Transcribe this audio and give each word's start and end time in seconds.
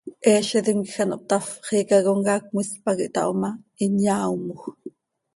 Heezitim 0.25 0.79
quij 0.91 1.01
ano 1.03 1.15
hptafp, 1.19 1.49
xiica 1.67 1.97
comcaac 2.05 2.43
cmis 2.49 2.69
pac 2.83 2.97
ihtaho 3.05 3.33
ma, 3.41 3.51
hin 3.79 3.93
yaaomoj. 4.05 4.61